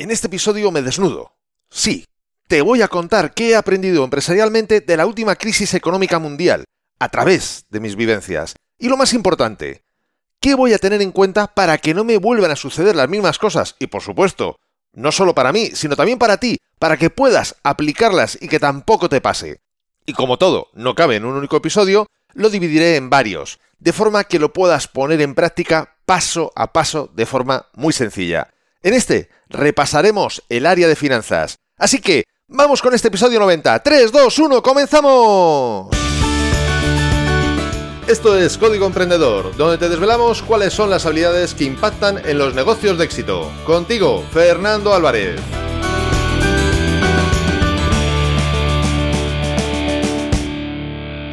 [0.00, 1.34] En este episodio me desnudo.
[1.70, 2.04] Sí,
[2.46, 6.62] te voy a contar qué he aprendido empresarialmente de la última crisis económica mundial,
[7.00, 8.54] a través de mis vivencias.
[8.78, 9.82] Y lo más importante,
[10.38, 13.40] ¿qué voy a tener en cuenta para que no me vuelvan a suceder las mismas
[13.40, 13.74] cosas?
[13.80, 14.60] Y por supuesto,
[14.92, 19.08] no solo para mí, sino también para ti, para que puedas aplicarlas y que tampoco
[19.08, 19.62] te pase.
[20.06, 24.22] Y como todo no cabe en un único episodio, lo dividiré en varios, de forma
[24.22, 28.52] que lo puedas poner en práctica paso a paso de forma muy sencilla.
[28.82, 31.58] En este repasaremos el área de finanzas.
[31.76, 33.82] Así que, vamos con este episodio 90.
[33.82, 35.88] 3, 2, 1, comenzamos.
[38.06, 42.54] Esto es Código Emprendedor, donde te desvelamos cuáles son las habilidades que impactan en los
[42.54, 43.50] negocios de éxito.
[43.66, 45.40] Contigo, Fernando Álvarez.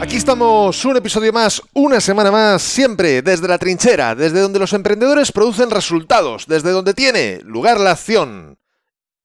[0.05, 4.71] Aquí estamos, un episodio más, una semana más, siempre desde la trinchera, desde donde los
[4.73, 8.59] emprendedores producen resultados, desde donde tiene lugar la acción.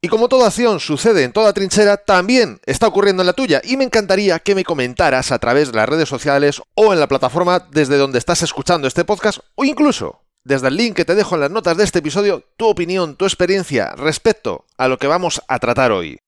[0.01, 3.77] Y como toda acción sucede en toda trinchera, también está ocurriendo en la tuya, y
[3.77, 7.69] me encantaría que me comentaras a través de las redes sociales o en la plataforma
[7.71, 11.43] desde donde estás escuchando este podcast, o incluso desde el link que te dejo en
[11.43, 15.59] las notas de este episodio, tu opinión, tu experiencia respecto a lo que vamos a
[15.59, 16.19] tratar hoy.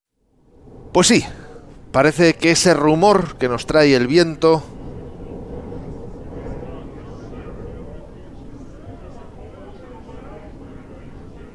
[0.92, 1.24] Pues sí,
[1.92, 4.62] Parece que ese rumor que nos trae el viento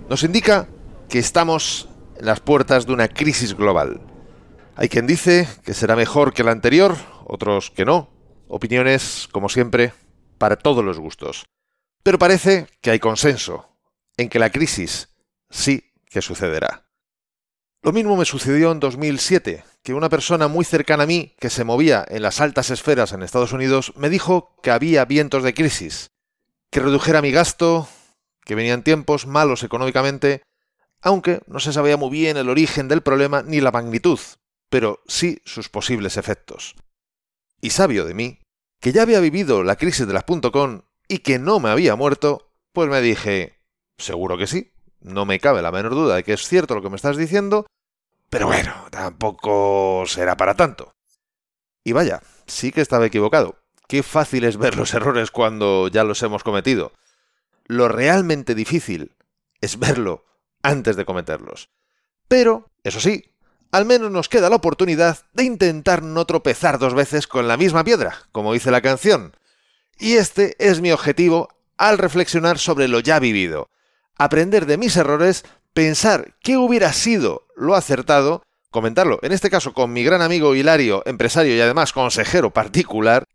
[0.08, 0.68] nos indica
[1.10, 4.00] que estamos en las puertas de una crisis global.
[4.76, 8.10] Hay quien dice que será mejor que la anterior, otros que no.
[8.48, 9.92] Opiniones, como siempre,
[10.38, 11.48] para todos los gustos.
[12.04, 13.76] Pero parece que hay consenso
[14.18, 15.10] en que la crisis
[15.50, 16.87] sí que sucederá.
[17.88, 21.64] Lo mismo me sucedió en 2007, que una persona muy cercana a mí, que se
[21.64, 26.10] movía en las altas esferas en Estados Unidos, me dijo que había vientos de crisis,
[26.70, 27.88] que redujera mi gasto,
[28.44, 30.42] que venían tiempos malos económicamente,
[31.02, 34.20] aunque no se sabía muy bien el origen del problema ni la magnitud,
[34.70, 36.76] pero sí sus posibles efectos.
[37.62, 38.40] Y sabio de mí,
[38.82, 42.52] que ya había vivido la crisis de las .com y que no me había muerto,
[42.74, 43.62] pues me dije,
[43.98, 46.90] seguro que sí, no me cabe la menor duda de que es cierto lo que
[46.90, 47.66] me estás diciendo,
[48.30, 50.96] pero bueno, tampoco será para tanto.
[51.84, 53.60] Y vaya, sí que estaba equivocado.
[53.88, 56.92] Qué fácil es ver los errores cuando ya los hemos cometido.
[57.66, 59.16] Lo realmente difícil
[59.62, 60.26] es verlo
[60.62, 61.70] antes de cometerlos.
[62.28, 63.34] Pero, eso sí,
[63.72, 67.86] al menos nos queda la oportunidad de intentar no tropezar dos veces con la misma
[67.86, 69.36] piedra, como dice la canción.
[69.98, 73.70] Y este es mi objetivo al reflexionar sobre lo ya vivido
[74.18, 75.46] aprender de mis errores,
[75.78, 81.04] pensar qué hubiera sido lo acertado, comentarlo, en este caso con mi gran amigo Hilario,
[81.06, 83.26] empresario y además consejero particular,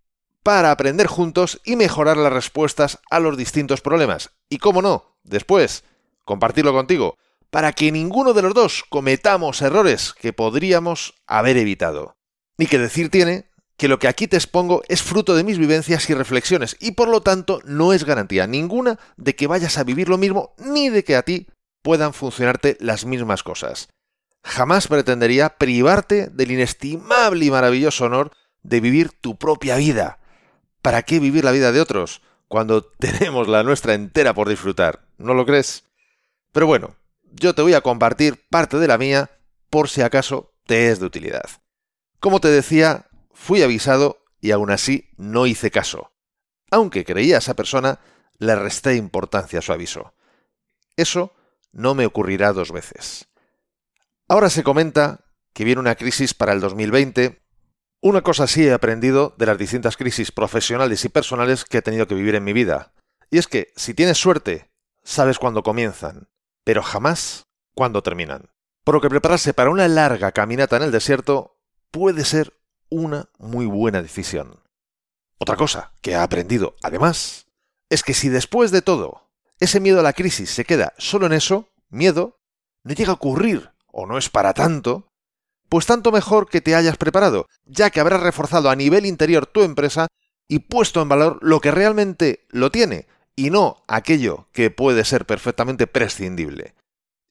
[0.42, 4.30] para aprender juntos y mejorar las respuestas a los distintos problemas.
[4.48, 5.84] Y cómo no, después,
[6.24, 7.16] compartirlo contigo,
[7.50, 12.16] para que ninguno de los dos cometamos errores que podríamos haber evitado.
[12.58, 16.10] Ni que decir tiene que lo que aquí te expongo es fruto de mis vivencias
[16.10, 20.08] y reflexiones y por lo tanto no es garantía ninguna de que vayas a vivir
[20.08, 21.46] lo mismo ni de que a ti
[21.82, 23.88] puedan funcionarte las mismas cosas.
[24.42, 28.32] Jamás pretendería privarte del inestimable y maravilloso honor
[28.62, 30.18] de vivir tu propia vida.
[30.80, 35.06] ¿Para qué vivir la vida de otros cuando tenemos la nuestra entera por disfrutar?
[35.18, 35.84] ¿No lo crees?
[36.52, 36.96] Pero bueno,
[37.32, 39.30] yo te voy a compartir parte de la mía
[39.70, 41.48] por si acaso te es de utilidad.
[42.18, 43.06] Como te decía,
[43.44, 46.12] Fui avisado y aún así no hice caso.
[46.70, 47.98] Aunque creía a esa persona,
[48.38, 50.14] le resté importancia a su aviso.
[50.96, 51.32] Eso
[51.72, 53.28] no me ocurrirá dos veces.
[54.28, 57.42] Ahora se comenta que viene una crisis para el 2020.
[58.00, 62.06] Una cosa sí he aprendido de las distintas crisis profesionales y personales que he tenido
[62.06, 62.92] que vivir en mi vida.
[63.30, 64.70] Y es que si tienes suerte,
[65.02, 66.28] sabes cuándo comienzan,
[66.64, 68.50] pero jamás cuándo terminan.
[68.84, 71.58] Por lo que prepararse para una larga caminata en el desierto
[71.90, 72.58] puede ser
[72.88, 74.62] una muy buena decisión.
[75.38, 77.46] Otra cosa que ha aprendido, además,
[77.90, 79.31] es que si después de todo
[79.62, 82.40] ese miedo a la crisis se queda solo en eso, miedo,
[82.82, 85.06] no llega a ocurrir o no es para tanto,
[85.68, 89.62] pues tanto mejor que te hayas preparado, ya que habrás reforzado a nivel interior tu
[89.62, 90.08] empresa
[90.48, 95.26] y puesto en valor lo que realmente lo tiene y no aquello que puede ser
[95.26, 96.74] perfectamente prescindible.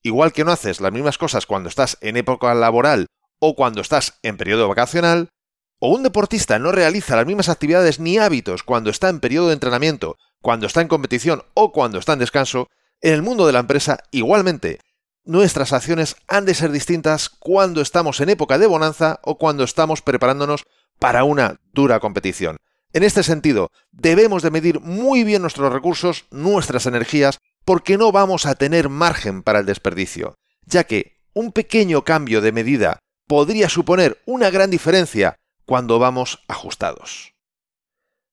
[0.01, 3.07] Igual que no haces las mismas cosas cuando estás en época laboral
[3.39, 5.29] o cuando estás en periodo vacacional,
[5.79, 9.53] o un deportista no realiza las mismas actividades ni hábitos cuando está en periodo de
[9.53, 12.69] entrenamiento, cuando está en competición o cuando está en descanso,
[13.01, 14.79] en el mundo de la empresa igualmente.
[15.23, 20.01] Nuestras acciones han de ser distintas cuando estamos en época de bonanza o cuando estamos
[20.01, 20.65] preparándonos
[20.99, 22.57] para una dura competición.
[22.93, 28.45] En este sentido, debemos de medir muy bien nuestros recursos, nuestras energías, porque no vamos
[28.45, 30.35] a tener margen para el desperdicio
[30.65, 37.33] ya que un pequeño cambio de medida podría suponer una gran diferencia cuando vamos ajustados.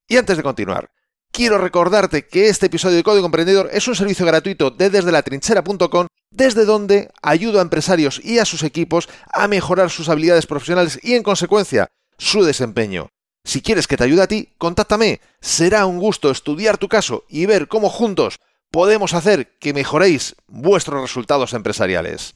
[0.09, 0.91] Y antes de continuar,
[1.33, 5.23] quiero recordarte que este episodio de Código Emprendedor es un servicio gratuito de desde la
[5.23, 10.99] trinchera.com, desde donde ayudo a empresarios y a sus equipos a mejorar sus habilidades profesionales
[11.03, 11.89] y en consecuencia
[12.19, 13.09] su desempeño.
[13.45, 15.21] Si quieres que te ayude a ti, contáctame.
[15.41, 18.41] Será un gusto estudiar tu caso y ver cómo juntos
[18.71, 22.35] podemos hacer que mejoréis vuestros resultados empresariales.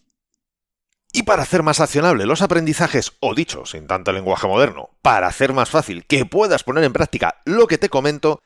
[1.13, 5.53] Y para hacer más accionable los aprendizajes, o dicho sin tanto lenguaje moderno, para hacer
[5.53, 8.41] más fácil que puedas poner en práctica lo que te comento,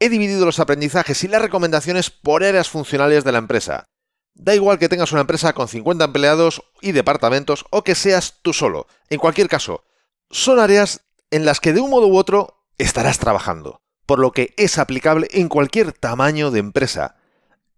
[0.00, 3.86] he dividido los aprendizajes y las recomendaciones por áreas funcionales de la empresa.
[4.34, 8.52] Da igual que tengas una empresa con 50 empleados y departamentos o que seas tú
[8.52, 8.86] solo.
[9.08, 9.84] En cualquier caso,
[10.30, 11.00] son áreas
[11.30, 15.28] en las que de un modo u otro estarás trabajando, por lo que es aplicable
[15.32, 17.16] en cualquier tamaño de empresa.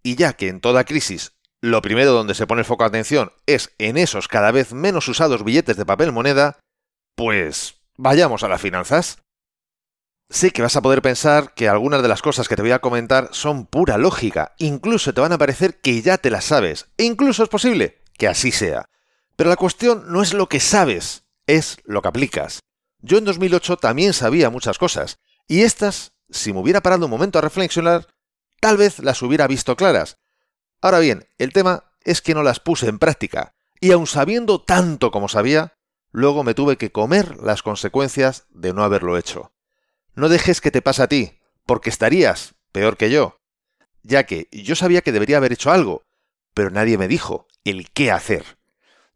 [0.03, 3.31] Y ya que en toda crisis lo primero donde se pone el foco de atención
[3.45, 6.59] es en esos cada vez menos usados billetes de papel moneda,
[7.15, 9.19] pues vayamos a las finanzas.
[10.31, 12.79] Sé que vas a poder pensar que algunas de las cosas que te voy a
[12.79, 17.03] comentar son pura lógica, incluso te van a parecer que ya te las sabes, e
[17.03, 18.85] incluso es posible que así sea.
[19.35, 22.61] Pero la cuestión no es lo que sabes, es lo que aplicas.
[23.01, 25.17] Yo en 2008 también sabía muchas cosas,
[25.47, 28.07] y estas, si me hubiera parado un momento a reflexionar,
[28.61, 30.17] tal vez las hubiera visto claras,
[30.81, 35.11] Ahora bien, el tema es que no las puse en práctica, y aun sabiendo tanto
[35.11, 35.73] como sabía,
[36.11, 39.50] luego me tuve que comer las consecuencias de no haberlo hecho.
[40.15, 43.37] No dejes que te pase a ti, porque estarías peor que yo,
[44.03, 46.03] ya que yo sabía que debería haber hecho algo,
[46.53, 48.57] pero nadie me dijo el qué hacer.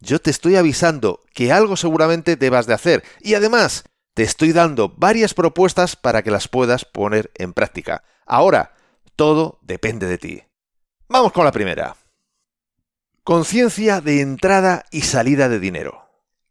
[0.00, 3.84] Yo te estoy avisando que algo seguramente debas de hacer, y además
[4.14, 8.04] te estoy dando varias propuestas para que las puedas poner en práctica.
[8.24, 8.74] Ahora,
[9.14, 10.42] todo depende de ti.
[11.08, 11.96] Vamos con la primera.
[13.22, 16.08] Conciencia de entrada y salida de dinero.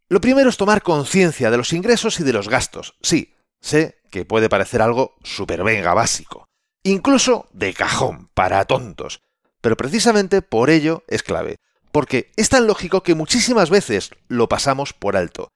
[0.09, 2.95] Lo primero es tomar conciencia de los ingresos y de los gastos.
[3.01, 3.34] Sí,
[3.65, 6.47] sé que puede parecer algo súper venga básico,
[6.83, 9.21] incluso de cajón, para tontos,
[9.59, 11.57] pero precisamente por ello es clave,
[11.91, 15.49] porque es tan lógico que muchísimas veces lo pasamos por alto.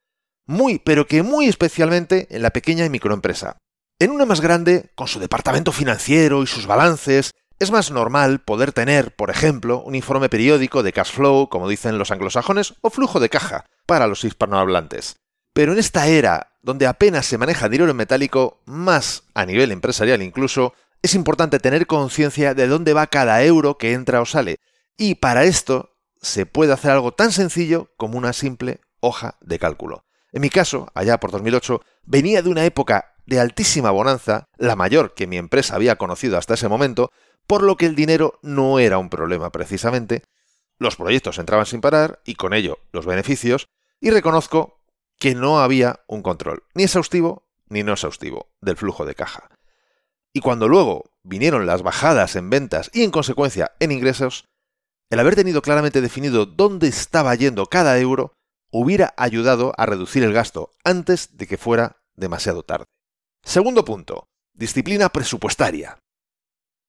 [0.47, 3.57] Muy, pero que muy especialmente en la pequeña y microempresa.
[3.99, 8.71] En una más grande, con su departamento financiero y sus balances, es más normal poder
[8.71, 13.19] tener, por ejemplo, un informe periódico de cash flow, como dicen los anglosajones, o flujo
[13.19, 15.17] de caja para los hispanohablantes.
[15.59, 20.21] Pero en esta era, donde apenas se maneja dinero en metálico, más a nivel empresarial
[20.21, 24.61] incluso, es importante tener conciencia de dónde va cada euro que entra o sale.
[24.95, 30.05] Y para esto se puede hacer algo tan sencillo como una simple hoja de cálculo.
[30.31, 35.13] En mi caso, allá por 2008, venía de una época de altísima bonanza, la mayor
[35.13, 37.11] que mi empresa había conocido hasta ese momento,
[37.47, 40.23] por lo que el dinero no era un problema precisamente,
[40.77, 43.67] los proyectos entraban sin parar y con ello los beneficios,
[43.99, 44.78] y reconozco
[45.19, 49.49] que no había un control, ni exhaustivo ni no exhaustivo, del flujo de caja.
[50.33, 54.45] Y cuando luego vinieron las bajadas en ventas y en consecuencia en ingresos,
[55.09, 58.33] el haber tenido claramente definido dónde estaba yendo cada euro
[58.71, 62.85] hubiera ayudado a reducir el gasto antes de que fuera demasiado tarde.
[63.43, 65.99] Segundo punto, disciplina presupuestaria.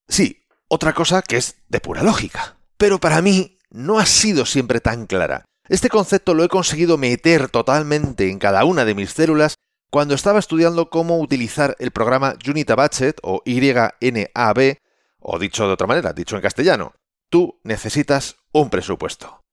[0.08, 2.58] Sí, otra cosa que es de pura lógica.
[2.76, 5.44] Pero para mí no ha sido siempre tan clara.
[5.70, 9.54] Este concepto lo he conseguido meter totalmente en cada una de mis células
[9.88, 14.78] cuando estaba estudiando cómo utilizar el programa Unita Budget o YNAB,
[15.21, 16.94] o dicho de otra manera, dicho en castellano,
[17.28, 19.44] tú necesitas un presupuesto.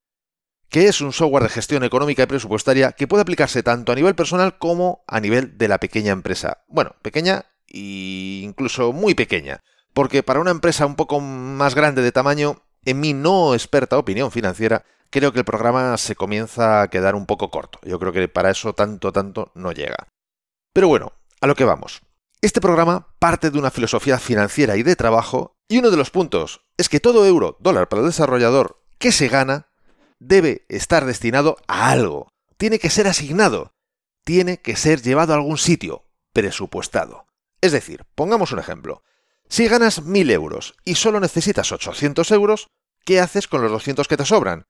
[0.68, 4.16] Que es un software de gestión económica y presupuestaria que puede aplicarse tanto a nivel
[4.16, 6.64] personal como a nivel de la pequeña empresa.
[6.66, 9.60] Bueno, pequeña e incluso muy pequeña
[9.92, 14.30] porque para una empresa un poco más grande de tamaño, en mi no experta opinión
[14.30, 17.78] financiera, creo que el programa se comienza a quedar un poco corto.
[17.82, 20.08] Yo creo que para eso tanto, tanto no llega.
[20.72, 22.02] Pero bueno, a lo que vamos.
[22.40, 26.60] Este programa parte de una filosofía financiera y de trabajo, y uno de los puntos
[26.76, 29.68] es que todo euro, dólar para el desarrollador que se gana,
[30.18, 32.32] debe estar destinado a algo.
[32.56, 33.72] Tiene que ser asignado.
[34.24, 37.26] Tiene que ser llevado a algún sitio, presupuestado.
[37.60, 39.02] Es decir, pongamos un ejemplo.
[39.48, 42.68] Si ganas 1.000 euros y solo necesitas 800 euros,
[43.04, 44.66] ¿qué haces con los 200 que te sobran?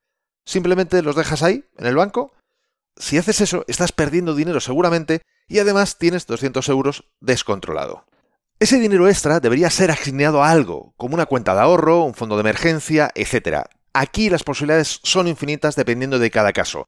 [0.48, 2.32] ¿Simplemente los dejas ahí, en el banco?
[2.96, 8.06] Si haces eso, estás perdiendo dinero seguramente y además tienes 200 euros descontrolado.
[8.58, 12.36] Ese dinero extra debería ser asignado a algo, como una cuenta de ahorro, un fondo
[12.36, 13.66] de emergencia, etc.
[13.92, 16.86] Aquí las posibilidades son infinitas dependiendo de cada caso.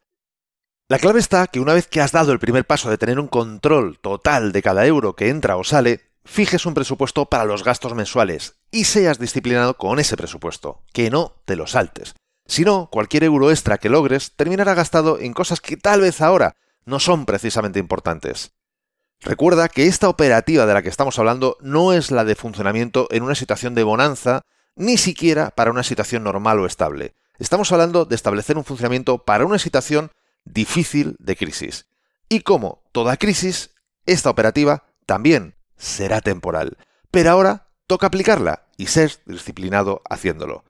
[0.89, 3.29] La clave está que una vez que has dado el primer paso de tener un
[3.29, 7.95] control total de cada euro que entra o sale, fijes un presupuesto para los gastos
[7.95, 12.15] mensuales y seas disciplinado con ese presupuesto, que no te lo saltes.
[12.51, 16.57] Si no, cualquier euro extra que logres terminará gastado en cosas que tal vez ahora
[16.85, 18.51] no son precisamente importantes.
[19.21, 23.23] Recuerda que esta operativa de la que estamos hablando no es la de funcionamiento en
[23.23, 24.43] una situación de bonanza,
[24.75, 27.15] ni siquiera para una situación normal o estable.
[27.39, 30.11] Estamos hablando de establecer un funcionamiento para una situación
[30.45, 31.87] difícil de crisis.
[32.29, 33.71] Y como toda crisis,
[34.07, 36.79] esta operativa también será temporal.
[37.13, 40.65] Pero ahora toca aplicarla y ser disciplinado haciéndolo.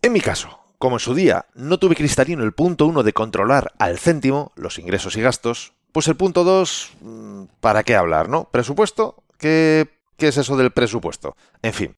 [0.00, 3.72] En mi caso, como en su día no tuve cristalino el punto 1 de controlar
[3.78, 8.48] al céntimo los ingresos y gastos, pues el punto 2, mm, ¿para qué hablar, no?
[8.50, 9.22] ¿Presupuesto?
[9.38, 11.36] ¿Qué, ¿Qué es eso del presupuesto?
[11.62, 11.96] En fin.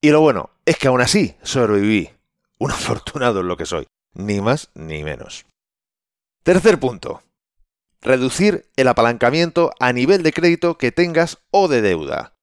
[0.00, 2.10] Y lo bueno es que aún así sobreviví.
[2.58, 3.86] Un afortunado en lo que soy.
[4.14, 5.46] Ni más ni menos.
[6.42, 7.22] Tercer punto.
[8.00, 12.34] Reducir el apalancamiento a nivel de crédito que tengas o de deuda.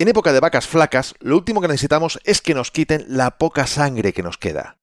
[0.00, 3.68] En época de vacas flacas, lo último que necesitamos es que nos quiten la poca
[3.68, 4.76] sangre que nos queda.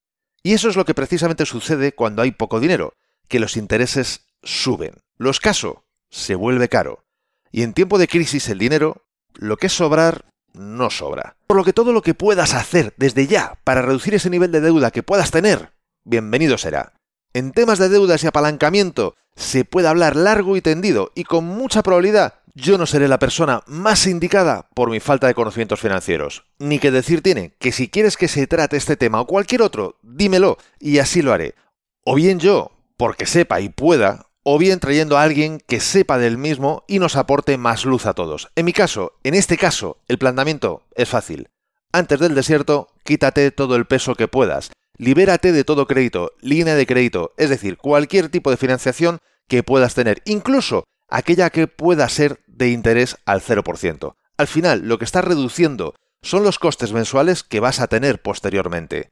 [0.43, 2.95] Y eso es lo que precisamente sucede cuando hay poco dinero,
[3.27, 4.95] que los intereses suben.
[5.17, 7.05] Lo escaso se vuelve caro.
[7.51, 9.05] Y en tiempo de crisis el dinero,
[9.35, 11.37] lo que es sobrar, no sobra.
[11.47, 14.61] Por lo que todo lo que puedas hacer desde ya para reducir ese nivel de
[14.61, 16.93] deuda que puedas tener, bienvenido será.
[17.33, 21.83] En temas de deudas y apalancamiento se puede hablar largo y tendido y con mucha
[21.83, 26.45] probabilidad yo no seré la persona más indicada por mi falta de conocimientos financieros.
[26.59, 29.97] Ni que decir tiene que si quieres que se trate este tema o cualquier otro,
[30.01, 31.55] dímelo y así lo haré.
[32.03, 36.37] O bien yo, porque sepa y pueda, o bien trayendo a alguien que sepa del
[36.37, 38.49] mismo y nos aporte más luz a todos.
[38.55, 41.49] En mi caso, en este caso, el planteamiento es fácil.
[41.91, 44.71] Antes del desierto, quítate todo el peso que puedas.
[44.97, 49.95] Libérate de todo crédito, línea de crédito, es decir, cualquier tipo de financiación que puedas
[49.95, 54.15] tener, incluso aquella que pueda ser de interés al 0%.
[54.37, 59.11] Al final, lo que estás reduciendo son los costes mensuales que vas a tener posteriormente.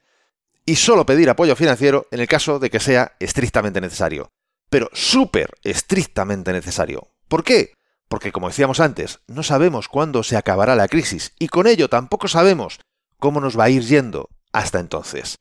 [0.66, 4.32] Y solo pedir apoyo financiero en el caso de que sea estrictamente necesario.
[4.70, 7.10] Pero súper estrictamente necesario.
[7.28, 7.74] ¿Por qué?
[8.08, 12.28] Porque como decíamos antes, no sabemos cuándo se acabará la crisis y con ello tampoco
[12.28, 12.80] sabemos
[13.20, 15.38] cómo nos va a ir yendo hasta entonces.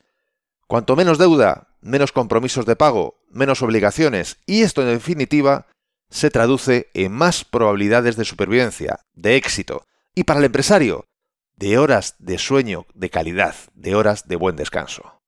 [0.66, 5.66] Cuanto menos deuda, menos compromisos de pago, menos obligaciones y esto en definitiva
[6.10, 11.06] se traduce en más probabilidades de supervivencia, de éxito, y para el empresario,
[11.56, 15.20] de horas de sueño de calidad, de horas de buen descanso.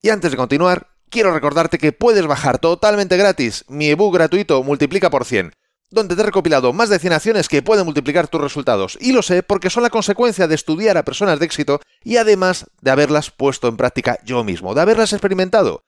[0.00, 5.10] Y antes de continuar, quiero recordarte que puedes bajar totalmente gratis mi ebook gratuito Multiplica
[5.10, 5.52] por 100,
[5.90, 8.96] donde te he recopilado más de 100 acciones que pueden multiplicar tus resultados.
[9.00, 12.66] Y lo sé porque son la consecuencia de estudiar a personas de éxito y además
[12.80, 15.82] de haberlas puesto en práctica yo mismo, de haberlas experimentado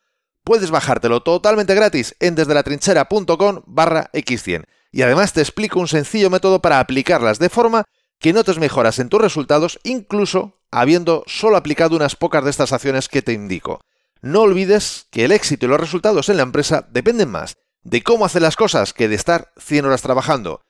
[0.44, 4.64] puedes bajártelo totalmente gratis en desdelatrinchera.com barra x100.
[4.92, 7.84] Y además te explico un sencillo método para aplicarlas de forma
[8.18, 13.08] que notes mejoras en tus resultados, incluso habiendo solo aplicado unas pocas de estas acciones
[13.08, 13.80] que te indico.
[14.20, 18.26] No olvides que el éxito y los resultados en la empresa dependen más de cómo
[18.26, 20.60] hacer las cosas que de estar 100 horas trabajando.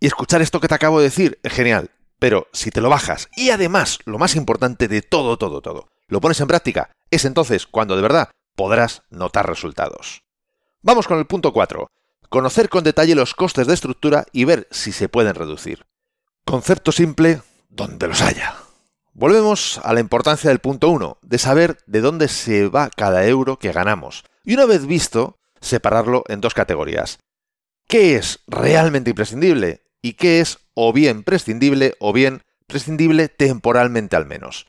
[0.00, 3.28] Y escuchar esto que te acabo de decir es genial, pero si te lo bajas
[3.36, 7.66] y además, lo más importante de todo, todo, todo, lo pones en práctica, es entonces
[7.66, 10.22] cuando de verdad podrás notar resultados.
[10.82, 11.86] Vamos con el punto 4.
[12.28, 15.86] Conocer con detalle los costes de estructura y ver si se pueden reducir.
[16.44, 18.56] Concepto simple donde los haya.
[19.14, 23.58] Volvemos a la importancia del punto 1, de saber de dónde se va cada euro
[23.58, 24.24] que ganamos.
[24.42, 27.18] Y una vez visto, separarlo en dos categorías.
[27.86, 29.82] ¿Qué es realmente imprescindible?
[30.00, 34.66] Y qué es o bien prescindible o bien prescindible temporalmente al menos.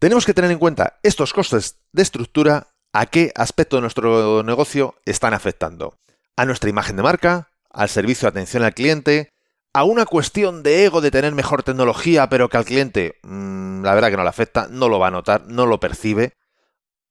[0.00, 4.94] Tenemos que tener en cuenta estos costes de estructura a qué aspecto de nuestro negocio
[5.04, 5.94] están afectando.
[6.36, 9.32] A nuestra imagen de marca, al servicio de atención al cliente,
[9.72, 13.94] a una cuestión de ego de tener mejor tecnología, pero que al cliente mm, la
[13.94, 16.34] verdad que no le afecta, no lo va a notar, no lo percibe.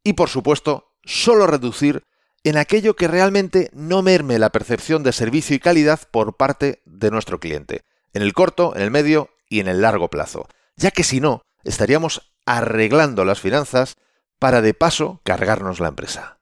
[0.03, 2.03] Y por supuesto, solo reducir
[2.43, 7.11] en aquello que realmente no merme la percepción de servicio y calidad por parte de
[7.11, 7.81] nuestro cliente,
[8.13, 11.41] en el corto, en el medio y en el largo plazo, ya que si no,
[11.63, 13.97] estaríamos arreglando las finanzas
[14.39, 16.39] para de paso cargarnos la empresa.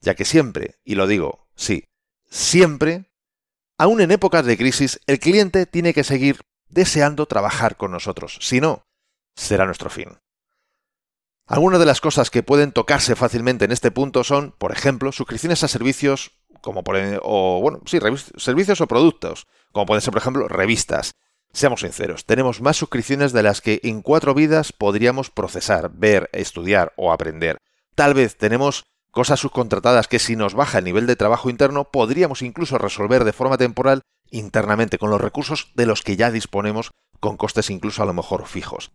[0.00, 1.84] Ya que siempre, y lo digo, sí,
[2.28, 3.10] siempre,
[3.78, 8.38] aún en épocas de crisis, el cliente tiene que seguir deseando trabajar con nosotros.
[8.40, 8.84] Si no,
[9.34, 10.18] será nuestro fin.
[11.46, 15.64] Algunas de las cosas que pueden tocarse fácilmente en este punto son, por ejemplo, suscripciones
[15.64, 17.98] a servicios como por, o bueno, sí,
[18.36, 21.12] servicios o productos, como pueden ser, por ejemplo, revistas,
[21.52, 26.92] Seamos sinceros, tenemos más suscripciones de las que en cuatro vidas podríamos procesar, ver, estudiar
[26.96, 27.58] o aprender.
[27.94, 32.42] Tal vez tenemos cosas subcontratadas que si nos baja el nivel de trabajo interno podríamos
[32.42, 37.36] incluso resolver de forma temporal internamente con los recursos de los que ya disponemos con
[37.36, 38.92] costes incluso a lo mejor fijos.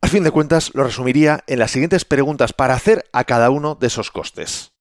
[0.00, 3.74] Al fin de cuentas, lo resumiría en las siguientes preguntas para hacer a cada uno
[3.74, 4.72] de esos costes.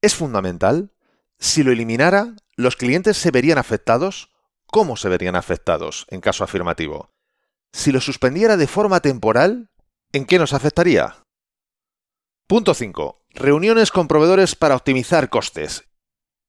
[0.00, 0.92] ¿Es fundamental?
[1.40, 4.30] Si lo eliminara, ¿los clientes se verían afectados?
[4.70, 7.10] ¿Cómo se verían afectados en caso afirmativo?
[7.72, 9.70] Si lo suspendiera de forma temporal,
[10.12, 11.22] ¿en qué nos afectaría?
[12.46, 13.22] Punto 5.
[13.30, 15.84] Reuniones con proveedores para optimizar costes.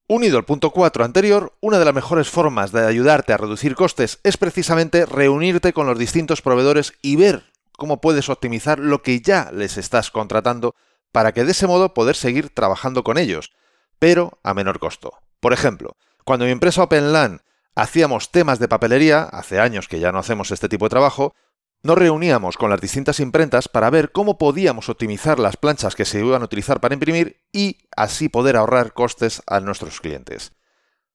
[0.05, 4.19] Unido al punto 4 anterior, una de las mejores formas de ayudarte a reducir costes
[4.23, 7.45] es precisamente reunirte con los distintos proveedores y ver
[7.77, 10.75] cómo puedes optimizar lo que ya les estás contratando
[11.13, 13.53] para que de ese modo poder seguir trabajando con ellos,
[13.97, 15.13] pero a menor costo.
[15.39, 15.95] Por ejemplo,
[16.25, 17.41] cuando mi empresa OpenLAN
[17.81, 21.33] hacíamos temas de papelería, hace años que ya no hacemos este tipo de trabajo,
[21.81, 26.19] nos reuníamos con las distintas imprentas para ver cómo podíamos optimizar las planchas que se
[26.19, 30.51] iban a utilizar para imprimir y así poder ahorrar costes a nuestros clientes.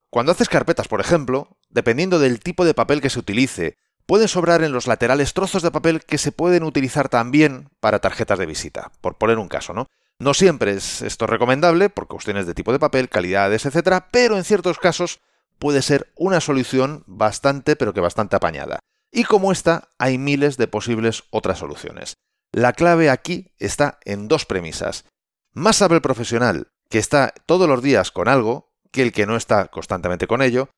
[0.08, 4.62] Cuando haces carpetas, por ejemplo, dependiendo del tipo de papel que se utilice, pueden sobrar
[4.62, 8.90] en los laterales trozos de papel que se pueden utilizar también para tarjetas de visita,
[9.02, 9.86] por poner un caso, ¿no?
[10.18, 14.44] No siempre es esto recomendable por cuestiones de tipo de papel, calidades, etc., pero en
[14.44, 15.20] ciertos casos
[15.58, 18.80] puede ser una solución bastante, pero que bastante apañada.
[19.10, 22.14] Y como esta, hay miles de posibles otras soluciones.
[22.52, 25.04] La clave aquí está en dos premisas.
[25.52, 29.36] Más sabe el profesional que está todos los días con algo que el que no
[29.36, 30.68] está constantemente con ello.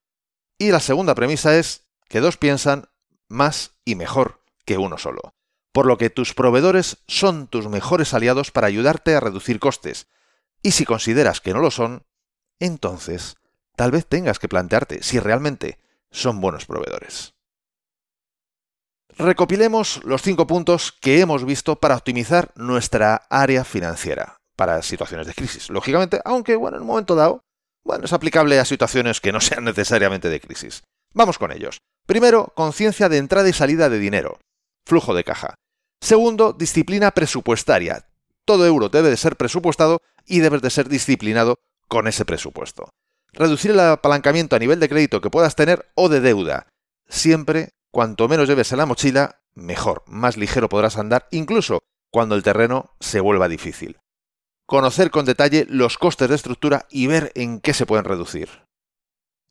[0.59, 2.89] Y la segunda premisa es que dos piensan
[3.29, 5.35] más y mejor que uno solo.
[5.73, 10.07] Por lo que tus proveedores son tus mejores aliados para ayudarte a reducir costes.
[10.63, 12.07] Y si consideras que no lo son,
[12.59, 13.37] entonces
[13.77, 15.79] tal vez tengas que plantearte si realmente
[16.11, 17.35] son buenos proveedores.
[19.19, 25.35] Recopilemos los cinco puntos que hemos visto para optimizar nuestra área financiera para situaciones de
[25.35, 25.71] crisis.
[25.71, 27.41] Lógicamente, aunque bueno, en un momento dado,
[27.85, 30.83] bueno, es aplicable a situaciones que no sean necesariamente de crisis.
[31.15, 31.79] Vamos con ellos.
[32.07, 34.39] Primero, conciencia de entrada y salida de dinero,
[34.85, 35.55] flujo de caja.
[36.01, 38.07] Segundo, disciplina presupuestaria.
[38.45, 41.57] Todo euro debe de ser presupuestado y debes de ser disciplinado
[41.89, 42.91] con ese presupuesto.
[43.37, 46.67] Reducir el apalancamiento a nivel de crédito que puedas tener o de deuda,
[47.09, 51.81] siempre Cuanto menos lleves en la mochila, mejor, más ligero podrás andar, incluso
[52.13, 53.99] cuando el terreno se vuelva difícil.
[54.67, 58.67] Conocer con detalle los costes de estructura y ver en qué se pueden reducir.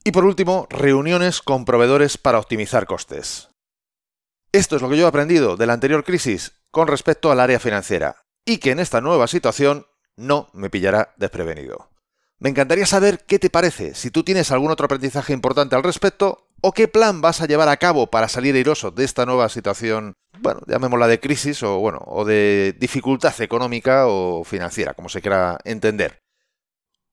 [0.04, 3.50] Y por último, reuniones con proveedores para optimizar costes.
[4.52, 7.60] Esto es lo que yo he aprendido de la anterior crisis con respecto al área
[7.60, 11.90] financiera, y que en esta nueva situación no me pillará desprevenido.
[12.40, 16.46] Me encantaría saber qué te parece, si tú tienes algún otro aprendizaje importante al respecto
[16.68, 20.16] ¿O qué plan vas a llevar a cabo para salir airoso de esta nueva situación,
[20.40, 25.60] bueno, llamémosla de crisis o bueno, o de dificultad económica o financiera, como se quiera
[25.64, 26.24] entender?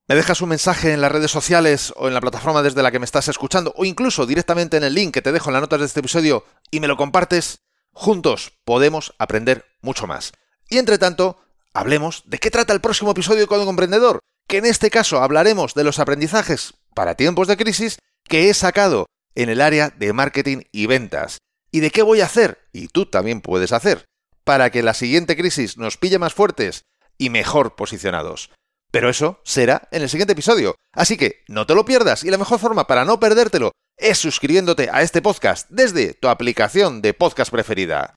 [0.09, 2.99] Me dejas un mensaje en las redes sociales o en la plataforma desde la que
[2.99, 5.81] me estás escuchando o incluso directamente en el link que te dejo en las notas
[5.81, 7.61] de este episodio y me lo compartes.
[7.93, 10.33] Juntos podemos aprender mucho más.
[10.71, 11.37] Y entre tanto,
[11.75, 14.21] hablemos de qué trata el próximo episodio de Código Emprendedor,
[14.53, 17.97] que en este caso hablaremos de los aprendizajes para tiempos de crisis
[18.29, 21.39] que he sacado en el área de marketing y ventas.
[21.71, 22.59] ¿Y de qué voy a hacer?
[22.71, 24.05] Y tú también puedes hacer,
[24.45, 26.85] para que la siguiente crisis nos pille más fuertes
[27.17, 28.51] y mejor posicionados.
[28.91, 30.75] Pero eso será en el siguiente episodio.
[30.93, 34.91] Así que no te lo pierdas y la mejor forma para no perdértelo es suscribiéndote
[34.93, 38.17] a este podcast desde tu aplicación de podcast preferida.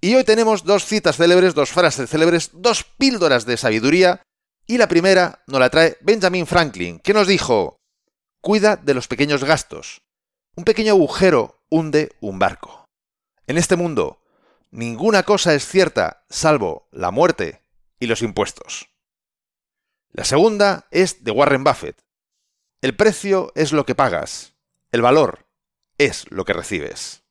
[0.00, 4.22] Y hoy tenemos dos citas célebres, dos frases célebres, dos píldoras de sabiduría.
[4.66, 7.80] Y la primera nos la trae Benjamin Franklin, que nos dijo,
[8.40, 10.02] cuida de los pequeños gastos.
[10.56, 12.88] Un pequeño agujero hunde un barco.
[13.46, 14.22] En este mundo,
[14.70, 17.62] ninguna cosa es cierta salvo la muerte
[17.98, 18.88] y los impuestos.
[20.12, 22.02] La segunda es de Warren Buffett.
[22.80, 24.54] El precio es lo que pagas,
[24.92, 25.46] el valor
[25.98, 27.23] es lo que recibes.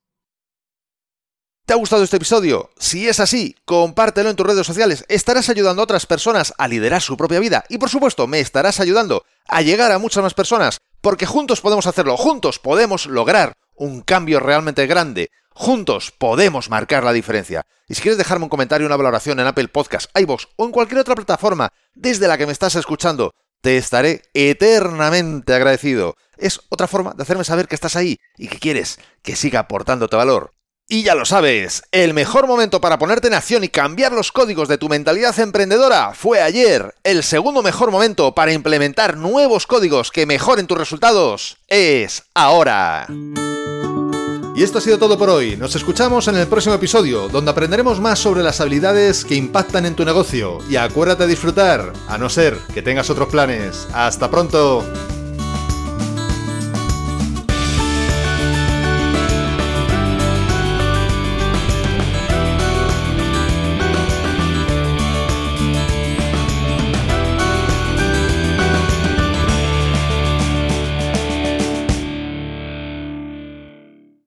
[1.65, 2.71] ¿Te ha gustado este episodio?
[2.77, 5.05] Si es así, compártelo en tus redes sociales.
[5.07, 8.81] Estarás ayudando a otras personas a liderar su propia vida y por supuesto me estarás
[8.81, 14.01] ayudando a llegar a muchas más personas porque juntos podemos hacerlo, juntos podemos lograr un
[14.01, 17.65] cambio realmente grande, juntos podemos marcar la diferencia.
[17.87, 20.99] Y si quieres dejarme un comentario, una valoración en Apple Podcast, iVoox o en cualquier
[20.99, 26.17] otra plataforma desde la que me estás escuchando, te estaré eternamente agradecido.
[26.35, 30.17] Es otra forma de hacerme saber que estás ahí y que quieres que siga aportándote
[30.17, 30.51] valor.
[30.93, 34.67] Y ya lo sabes, el mejor momento para ponerte en acción y cambiar los códigos
[34.67, 36.93] de tu mentalidad emprendedora fue ayer.
[37.03, 43.07] El segundo mejor momento para implementar nuevos códigos que mejoren tus resultados es ahora.
[44.55, 45.57] Y esto ha sido todo por hoy.
[45.57, 49.95] Nos escuchamos en el próximo episodio, donde aprenderemos más sobre las habilidades que impactan en
[49.95, 50.59] tu negocio.
[50.69, 53.87] Y acuérdate de disfrutar, a no ser que tengas otros planes.
[53.93, 54.85] Hasta pronto.